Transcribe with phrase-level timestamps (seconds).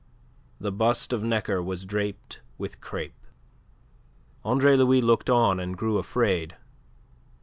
[0.59, 3.23] The bust of Necker was draped with crepe.
[4.43, 6.55] Andre Louis looked on, and grew afraid.